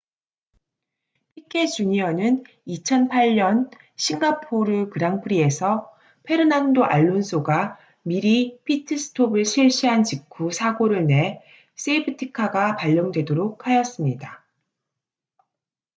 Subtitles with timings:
[1.35, 5.93] 피케 주니어는 2008년 싱가포르 그랑프리에서
[6.23, 11.43] 페르난도 알론소가 미리 피트스톱을 실시한 직후 사고를 내
[11.75, 14.43] 세이프티카가 발령되도록 하였습니다